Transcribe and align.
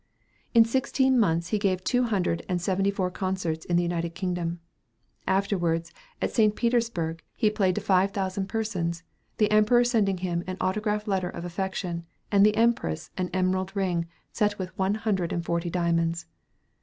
In 0.55 0.65
sixteen 0.65 1.19
months 1.19 1.49
he 1.49 1.59
gave 1.59 1.83
two 1.83 2.05
hundred 2.05 2.41
and 2.49 2.59
seventy 2.59 2.89
four 2.89 3.11
concerts 3.11 3.65
in 3.65 3.75
the 3.75 3.83
United 3.83 4.15
Kingdom. 4.15 4.59
Afterwards, 5.27 5.91
at 6.19 6.31
St. 6.31 6.55
Petersburg, 6.55 7.21
he 7.35 7.51
played 7.51 7.75
to 7.75 7.81
five 7.81 8.09
thousand 8.09 8.49
persons, 8.49 9.03
the 9.37 9.51
Emperor 9.51 9.83
sending 9.83 10.17
him 10.17 10.43
an 10.47 10.57
autograph 10.59 11.07
letter 11.07 11.29
of 11.29 11.45
affection, 11.45 12.03
and 12.31 12.43
the 12.43 12.57
Empress 12.57 13.11
an 13.15 13.29
emerald 13.31 13.75
ring 13.75 14.07
set 14.31 14.57
with 14.57 14.75
one 14.75 14.95
hundred 14.95 15.31
and 15.31 15.45
forty 15.45 15.69
diamonds. 15.69 16.25